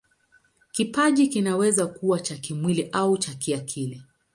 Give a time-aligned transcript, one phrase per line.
[0.71, 4.01] Kipaji kinaweza kuwa cha kimwili au cha kiakili.